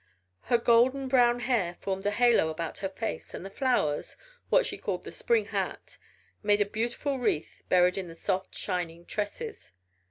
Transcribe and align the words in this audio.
Her 0.45 0.57
golden 0.57 1.07
brown 1.07 1.41
hair 1.41 1.75
formed 1.75 2.07
a 2.07 2.09
halo 2.09 2.49
about 2.49 2.79
her 2.79 2.89
face 2.89 3.35
and 3.35 3.45
the 3.45 3.51
flowers 3.51 4.17
(what 4.49 4.65
she 4.65 4.75
called 4.75 5.03
the 5.03 5.11
spring 5.11 5.45
hat) 5.45 5.99
made 6.41 6.59
a 6.59 6.65
beautiful 6.65 7.19
wreath 7.19 7.61
buried 7.69 7.99
in 7.99 8.07
the 8.07 8.15
soft 8.15 8.55
shining 8.55 9.05
tresses. 9.05 9.73